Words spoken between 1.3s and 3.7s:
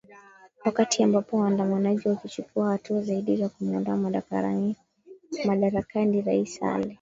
waandamanaji wakichukua hatua zaidi za